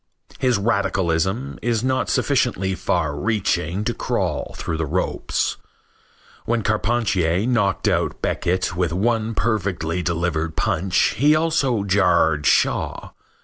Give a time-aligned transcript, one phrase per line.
[0.39, 5.57] His radicalism is not sufficiently far reaching to crawl through the ropes.
[6.45, 13.11] When Carpentier knocked out Beckett with one perfectly delivered punch he also jarred Shaw.